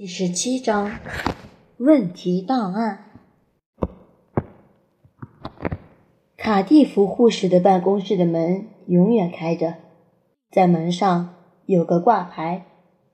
[0.00, 0.96] 第十七章
[1.76, 3.10] 问题档案。
[6.36, 9.74] 卡蒂夫护士的办公室的门永远开着，
[10.52, 11.34] 在门上
[11.66, 12.64] 有个挂牌，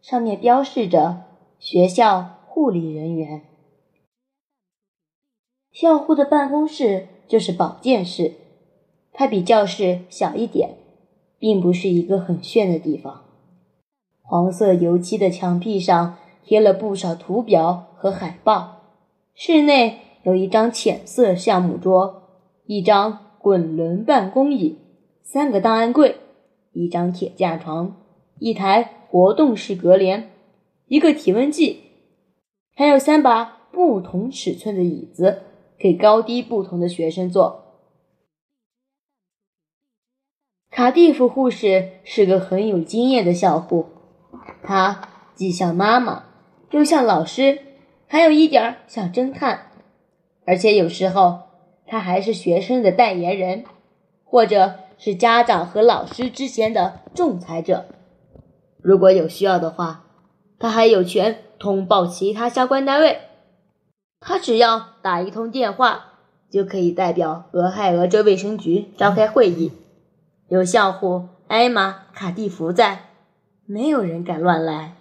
[0.00, 1.24] 上面标示着
[1.60, 3.42] “学校护理人员”。
[5.70, 8.36] 校护的办公室就是保健室，
[9.12, 10.76] 它比教室小一点，
[11.38, 13.24] 并不是一个很炫的地方。
[14.22, 16.16] 黄色油漆的墙壁上。
[16.50, 18.80] 贴了不少图表和海报。
[19.36, 22.24] 室内有一张浅色橡木桌，
[22.66, 24.76] 一张滚轮办公椅，
[25.22, 26.16] 三个档案柜，
[26.72, 27.94] 一张铁架床，
[28.40, 30.32] 一台活动式隔帘，
[30.88, 31.84] 一个体温计，
[32.74, 35.42] 还有三把不同尺寸的椅子，
[35.78, 37.62] 给高低不同的学生坐。
[40.68, 43.86] 卡蒂夫护士是个很有经验的校护，
[44.64, 46.24] 她既像妈妈。
[46.70, 47.58] 又像老师，
[48.06, 49.70] 还有一点像侦探，
[50.46, 51.40] 而且有时候
[51.86, 53.64] 他还是学生的代言人，
[54.24, 57.86] 或者是家长和老师之间的仲裁者。
[58.80, 60.04] 如果有需要的话，
[60.58, 63.18] 他还有权通报其他相关单位。
[64.20, 66.04] 他只要打一通电话，
[66.50, 69.72] 就可以代表俄亥俄州卫生局召开会议。
[70.48, 73.06] 有校护艾玛·卡蒂弗在，
[73.66, 74.94] 没有人敢乱来。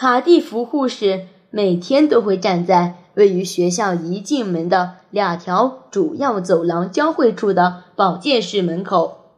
[0.00, 9.34] 卡蒂弗护士每天都会站在位于学校一进门的两条主要走廊交汇处的保健室门口。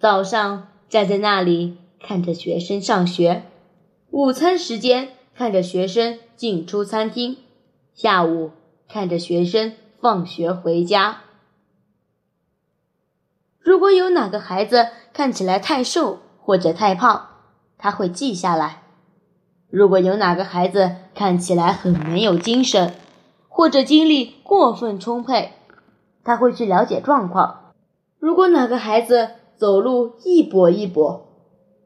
[0.00, 3.44] 早上站在那里看着学生上学，
[4.10, 7.36] 午餐时间看着学生进出餐厅，
[7.94, 8.50] 下午
[8.88, 11.18] 看着学生放学回家。
[13.60, 17.28] 如果有哪个孩子看起来太瘦或者太胖，
[17.78, 18.80] 他会记下来。
[19.74, 22.92] 如果有哪个孩子看起来很没有精神，
[23.48, 25.50] 或者精力过分充沛，
[26.22, 27.72] 他会去了解状况。
[28.20, 31.22] 如果哪个孩子走路一跛一跛，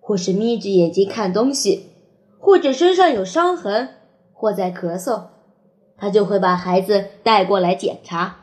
[0.01, 1.87] 或是眯着眼睛看东西，
[2.39, 3.89] 或者身上有伤痕，
[4.35, 5.23] 或在咳嗽，
[5.97, 8.41] 他就会把孩子带过来检查。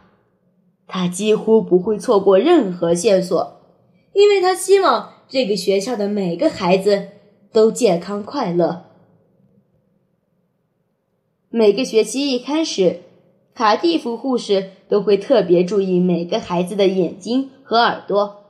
[0.87, 3.61] 他几乎不会错过任何线索，
[4.13, 7.09] 因为他希望这个学校的每个孩子
[7.53, 8.85] 都健康快乐。
[11.57, 12.99] 每个学期一开始，
[13.53, 18.43] 卡蒂夫护士都会特别注意每个孩子的眼睛和耳朵。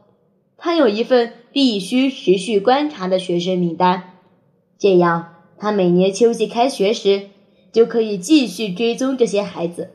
[0.57, 4.15] 他有一份必须持续观察的学生名单，
[4.79, 7.29] 这样他每年秋季开学时
[7.71, 9.91] 就可以继续追踪这些孩子。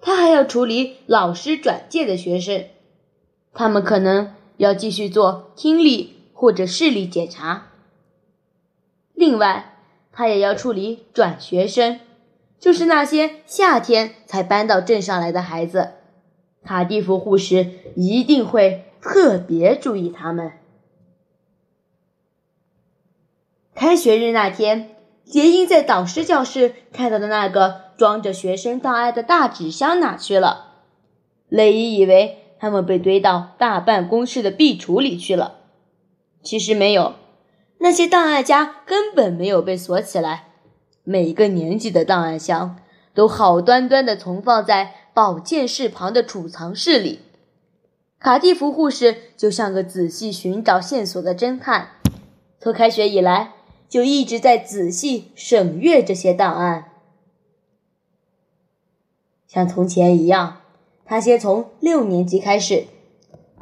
[0.00, 2.64] 他还要处理老师转介的学生，
[3.52, 7.66] 他们可能要继续做听力或者视力检查。
[9.12, 9.71] 另外，
[10.12, 11.98] 他也要处理转学生，
[12.58, 15.92] 就是那些夏天才搬到镇上来的孩子。
[16.64, 20.52] 卡蒂夫护士一定会特别注意他们。
[23.74, 30.74] 开学日那天，杰英在导师教室看到的那个装着学生档案的大纸箱哪去了？
[31.48, 35.56] 雷伊以为他们被堆到大办公室的壁橱里去了，
[36.42, 37.14] 其实没有。
[37.82, 40.50] 那些档案夹根本没有被锁起来，
[41.02, 42.78] 每个年级的档案箱
[43.12, 47.22] 都好端端地存放在保健室旁的储藏室里。
[48.20, 51.88] 卡蒂夫护士就像个仔细寻找线索的侦探，
[52.60, 53.54] 从开学以来
[53.88, 56.84] 就一直在仔细审阅这些档案。
[59.48, 60.60] 像从前一样，
[61.04, 62.84] 他先从六年级开始，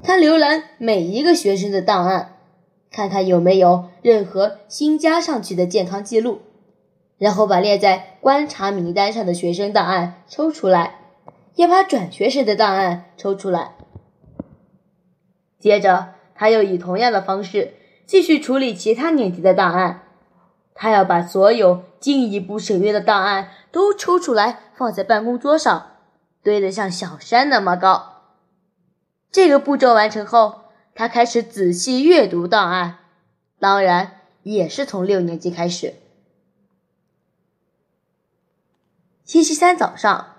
[0.03, 2.37] 他浏览每一个学生的档案。
[2.91, 6.41] 看看有没有任何新加上去的健康记录，
[7.19, 10.99] 然后把列在观察名单上的学生档案抽出来，
[11.55, 13.77] 也把转学生的档案抽出来。
[15.61, 17.75] 接着，他又以同样的方式
[18.07, 20.03] 继续处理其他年级的档案。
[20.75, 25.93] 他要把所有进一步审阅的档案都抽出来，放在办公桌上，
[26.43, 28.23] 堆得像小山那么高。
[29.31, 30.60] 这个步骤完成后。
[31.01, 32.99] 他开始仔细阅读档案，
[33.59, 35.95] 当然也是从六年级开始。
[39.25, 40.37] 星期三早上，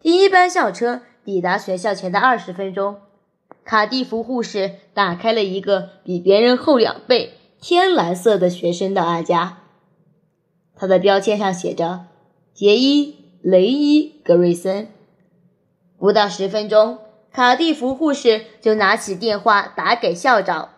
[0.00, 3.02] 第一班校车抵达学校前的二十分钟，
[3.64, 9.58] 卡蒂夫护士打开了一个比别人厚两倍、天蓝色的学生档案夹。
[10.74, 12.06] 他的标签上写着
[12.52, 14.88] “杰伊·雷伊·格瑞森”。
[15.96, 16.98] 不到十分钟。
[17.32, 20.70] 卡蒂弗护士就拿起电话打给校长，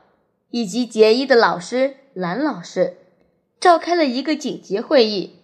[0.51, 2.99] 以及杰伊的老师兰老师，
[3.59, 5.39] 召开了一个紧急会议，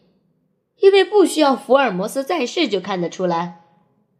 [0.81, 3.65] 因为不需要福尔摩斯在世就看得出来，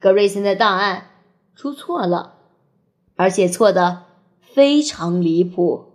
[0.01, 1.11] 格瑞森的档案
[1.55, 2.37] 出错了，
[3.17, 4.05] 而且错的
[4.41, 5.88] 非常离谱。